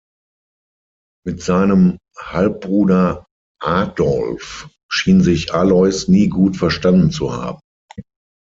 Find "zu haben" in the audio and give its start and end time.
7.11-7.59